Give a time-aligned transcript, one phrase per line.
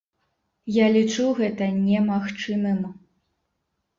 [0.75, 2.79] Я лічу гэта немагчымым.